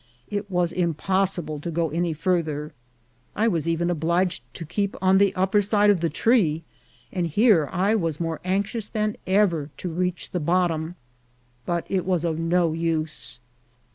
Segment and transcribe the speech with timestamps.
[0.31, 2.73] It was impossible to go any farther.
[3.35, 6.63] I was even obliged to keep on the upper side of the tree,
[7.13, 10.95] and here I was more anxious than ever to reach the bot tom;
[11.67, 13.37] but it was of no use.